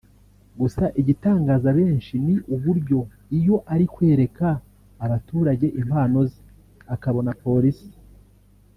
[0.59, 2.99] Gusa igitangaza benshi ni uburyo
[3.37, 4.47] iyo ari kwereka
[5.05, 6.39] abaturage impano ze
[6.95, 7.89] akabona polisi